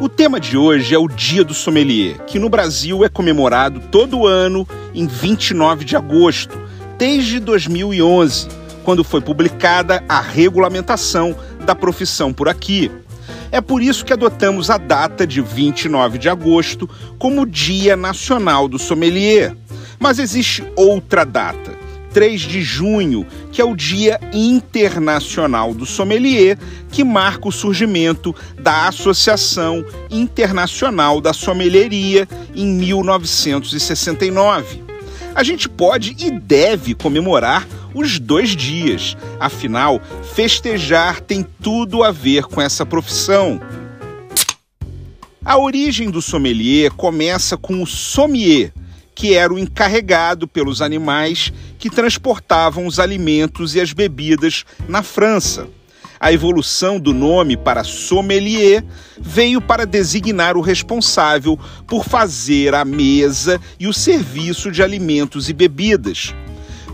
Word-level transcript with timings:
O 0.00 0.08
tema 0.08 0.40
de 0.40 0.56
hoje 0.56 0.94
é 0.94 0.98
o 0.98 1.06
Dia 1.06 1.44
do 1.44 1.52
Sommelier, 1.52 2.24
que 2.24 2.38
no 2.38 2.48
Brasil 2.48 3.04
é 3.04 3.08
comemorado 3.10 3.80
todo 3.90 4.26
ano 4.26 4.66
em 4.94 5.06
29 5.06 5.84
de 5.84 5.94
agosto, 5.94 6.58
desde 6.96 7.38
2011, 7.38 8.48
quando 8.82 9.04
foi 9.04 9.20
publicada 9.20 10.02
a 10.08 10.18
regulamentação 10.18 11.36
da 11.66 11.74
profissão 11.74 12.32
por 12.32 12.48
aqui. 12.48 12.90
É 13.52 13.60
por 13.60 13.82
isso 13.82 14.02
que 14.02 14.14
adotamos 14.14 14.70
a 14.70 14.78
data 14.78 15.26
de 15.26 15.42
29 15.42 16.16
de 16.16 16.30
agosto 16.30 16.88
como 17.18 17.44
Dia 17.44 17.94
Nacional 17.94 18.68
do 18.68 18.78
Sommelier. 18.78 19.54
Mas 19.98 20.18
existe 20.18 20.64
outra 20.76 21.26
data, 21.26 21.72
3 22.12 22.40
de 22.40 22.62
junho, 22.62 23.26
que 23.52 23.60
é 23.60 23.64
o 23.64 23.76
Dia 23.76 24.18
Internacional 24.32 25.74
do 25.74 25.86
Sommelier, 25.86 26.58
que 26.90 27.04
marca 27.04 27.48
o 27.48 27.52
surgimento 27.52 28.34
da 28.58 28.88
Associação 28.88 29.84
Internacional 30.10 31.20
da 31.20 31.32
Sommelieria 31.32 32.28
em 32.54 32.66
1969. 32.66 34.82
A 35.34 35.42
gente 35.42 35.68
pode 35.68 36.16
e 36.18 36.30
deve 36.30 36.94
comemorar 36.94 37.66
os 37.94 38.18
dois 38.18 38.56
dias, 38.56 39.16
afinal, 39.38 40.00
festejar 40.34 41.20
tem 41.20 41.46
tudo 41.62 42.02
a 42.02 42.10
ver 42.10 42.44
com 42.44 42.60
essa 42.60 42.86
profissão. 42.86 43.60
A 45.44 45.58
origem 45.58 46.10
do 46.10 46.20
sommelier 46.20 46.92
começa 46.92 47.56
com 47.56 47.82
o 47.82 47.86
sommier, 47.86 48.72
que 49.20 49.34
era 49.34 49.52
o 49.52 49.58
encarregado 49.58 50.48
pelos 50.48 50.80
animais 50.80 51.52
que 51.78 51.90
transportavam 51.90 52.86
os 52.86 52.98
alimentos 52.98 53.74
e 53.74 53.80
as 53.80 53.92
bebidas 53.92 54.64
na 54.88 55.02
França. 55.02 55.68
A 56.18 56.32
evolução 56.32 56.98
do 56.98 57.12
nome 57.12 57.54
para 57.54 57.84
sommelier 57.84 58.82
veio 59.20 59.60
para 59.60 59.84
designar 59.84 60.56
o 60.56 60.62
responsável 60.62 61.58
por 61.86 62.02
fazer 62.02 62.74
a 62.74 62.82
mesa 62.82 63.60
e 63.78 63.86
o 63.86 63.92
serviço 63.92 64.70
de 64.70 64.82
alimentos 64.82 65.50
e 65.50 65.52
bebidas. 65.52 66.34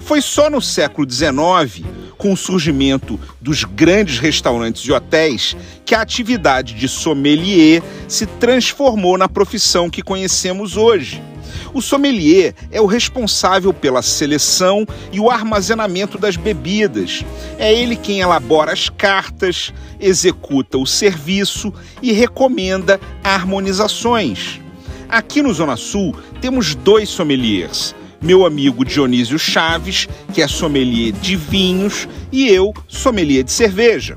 Foi 0.00 0.20
só 0.20 0.50
no 0.50 0.60
século 0.60 1.08
XIX, 1.08 1.86
com 2.18 2.32
o 2.32 2.36
surgimento 2.36 3.20
dos 3.40 3.62
grandes 3.62 4.18
restaurantes 4.18 4.82
e 4.82 4.90
hotéis, 4.90 5.56
que 5.84 5.94
a 5.94 6.00
atividade 6.00 6.74
de 6.74 6.88
sommelier 6.88 7.84
se 8.08 8.26
transformou 8.26 9.16
na 9.16 9.28
profissão 9.28 9.88
que 9.88 10.02
conhecemos 10.02 10.76
hoje. 10.76 11.22
O 11.76 11.82
sommelier 11.82 12.54
é 12.72 12.80
o 12.80 12.86
responsável 12.86 13.70
pela 13.70 14.00
seleção 14.00 14.86
e 15.12 15.20
o 15.20 15.30
armazenamento 15.30 16.16
das 16.16 16.34
bebidas. 16.34 17.22
É 17.58 17.70
ele 17.70 17.96
quem 17.96 18.20
elabora 18.20 18.72
as 18.72 18.88
cartas, 18.88 19.74
executa 20.00 20.78
o 20.78 20.86
serviço 20.86 21.70
e 22.00 22.12
recomenda 22.12 22.98
harmonizações. 23.22 24.58
Aqui 25.06 25.42
no 25.42 25.52
Zona 25.52 25.76
Sul 25.76 26.16
temos 26.40 26.74
dois 26.74 27.10
sommeliers. 27.10 27.94
Meu 28.22 28.46
amigo 28.46 28.82
Dionísio 28.82 29.38
Chaves, 29.38 30.08
que 30.32 30.40
é 30.40 30.48
sommelier 30.48 31.12
de 31.12 31.36
vinhos, 31.36 32.08
e 32.32 32.48
eu, 32.48 32.72
sommelier 32.88 33.44
de 33.44 33.52
cerveja. 33.52 34.16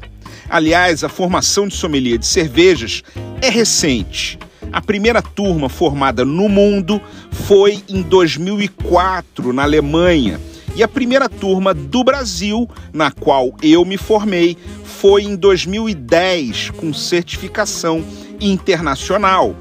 Aliás, 0.49 1.03
a 1.03 1.09
formação 1.09 1.67
de 1.67 1.75
sommelier 1.75 2.17
de 2.17 2.25
cervejas 2.25 3.03
é 3.41 3.49
recente. 3.49 4.39
A 4.71 4.81
primeira 4.81 5.21
turma 5.21 5.67
formada 5.67 6.23
no 6.23 6.47
mundo 6.47 7.01
foi 7.31 7.83
em 7.89 8.01
2004, 8.01 9.51
na 9.51 9.63
Alemanha. 9.63 10.39
E 10.75 10.83
a 10.83 10.87
primeira 10.87 11.27
turma 11.27 11.73
do 11.73 12.03
Brasil, 12.03 12.69
na 12.93 13.09
qual 13.09 13.51
eu 13.63 13.83
me 13.83 13.97
formei, 13.97 14.55
foi 14.83 15.23
em 15.23 15.35
2010, 15.35 16.69
com 16.71 16.93
certificação 16.93 18.05
internacional. 18.39 19.55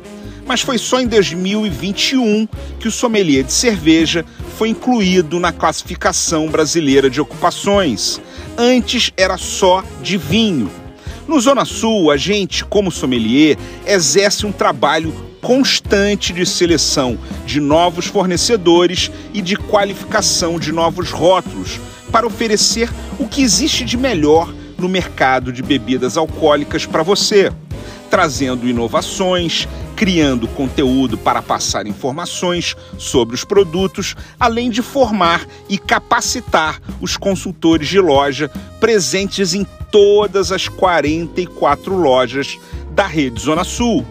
Mas 0.47 0.61
foi 0.61 0.79
só 0.79 1.01
em 1.01 1.07
2021 1.07 2.47
que 2.79 2.89
o 2.89 2.93
sommelier 2.93 3.45
de 3.45 3.53
cerveja 3.53 4.25
foi 4.57 4.69
incluído 4.69 5.41
na 5.41 5.53
classificação 5.53 6.49
brasileira 6.49 7.09
de 7.09 7.21
ocupações. 7.21 8.21
Antes 8.57 9.11
era 9.17 9.37
só 9.37 9.83
de 10.03 10.17
vinho. 10.17 10.71
No 11.29 11.39
Zona 11.39 11.67
Sul, 11.67 12.11
a 12.11 12.17
gente, 12.17 12.65
como 12.65 12.91
sommelier, 12.91 13.59
exerce 13.87 14.47
um 14.47 14.51
trabalho 14.51 15.13
constante 15.43 16.33
de 16.33 16.47
seleção 16.47 17.19
de 17.45 17.61
novos 17.61 18.07
fornecedores 18.07 19.11
e 19.35 19.43
de 19.43 19.55
qualificação 19.55 20.59
de 20.59 20.73
novos 20.73 21.11
rótulos 21.11 21.79
para 22.11 22.27
oferecer 22.27 22.89
o 23.19 23.29
que 23.29 23.43
existe 23.43 23.85
de 23.85 23.99
melhor 23.99 24.51
no 24.79 24.89
mercado 24.89 25.53
de 25.53 25.63
bebidas 25.63 26.17
alcoólicas 26.17 26.87
para 26.87 27.03
você, 27.03 27.53
trazendo 28.09 28.67
inovações, 28.67 29.69
criando 29.95 30.49
conteúdo 30.49 31.19
para 31.19 31.43
passar 31.43 31.87
informações 31.87 32.75
sobre 32.97 33.35
os 33.35 33.45
produtos, 33.45 34.17
além 34.41 34.71
de 34.71 34.81
formar 34.81 35.47
e 35.69 35.77
capacitar 35.77 36.81
os 37.03 37.19
consultores 37.19 37.87
de 37.87 38.01
loja 38.01 38.51
presentes 38.81 39.53
em 39.53 39.67
todas 39.91 40.53
as 40.53 40.69
44 40.69 41.97
lojas 41.97 42.59
da 42.91 43.07
rede 43.07 43.41
Zona 43.41 43.65
Sul, 43.65 44.05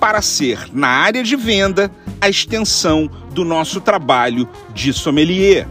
para 0.00 0.20
ser, 0.22 0.68
na 0.72 0.88
área 0.88 1.22
de 1.22 1.36
venda, 1.36 1.90
a 2.20 2.28
extensão 2.28 3.10
do 3.32 3.44
nosso 3.44 3.80
trabalho 3.80 4.48
de 4.74 4.92
sommelier. 4.92 5.66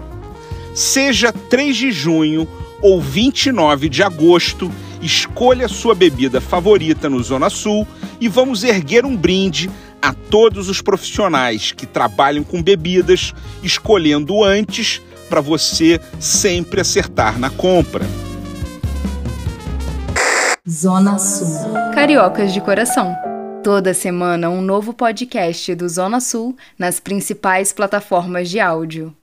Seja 0.74 1.32
3 1.32 1.76
de 1.76 1.92
junho 1.92 2.48
ou 2.82 3.00
29 3.00 3.88
de 3.88 4.04
agosto, 4.04 4.72
escolha 5.02 5.68
sua 5.68 5.96
bebida 5.96 6.42
favorita 6.42 7.10
no 7.10 7.22
Zona 7.22 7.50
Sul 7.50 7.88
e 8.20 8.28
vamos 8.28 8.64
erguer 8.64 9.06
um 9.06 9.16
brinde 9.16 9.70
a 10.02 10.14
todos 10.14 10.68
os 10.68 10.82
profissionais 10.82 11.72
que 11.72 11.86
trabalham 11.86 12.44
com 12.44 12.62
bebidas, 12.62 13.34
escolhendo 13.62 14.44
antes 14.44 15.02
para 15.30 15.40
você 15.40 16.00
sempre 16.20 16.82
acertar 16.82 17.40
na 17.40 17.50
compra. 17.50 18.06
Zona 20.74 21.20
Sul. 21.20 21.72
Cariocas 21.94 22.52
de 22.52 22.60
coração. 22.60 23.16
Toda 23.64 23.94
semana 23.94 24.50
um 24.50 24.60
novo 24.60 24.92
podcast 24.92 25.76
do 25.76 25.88
Zona 25.88 26.20
Sul 26.20 26.58
nas 26.80 27.00
principais 27.00 27.72
plataformas 27.72 28.50
de 28.50 28.60
áudio. 28.60 29.16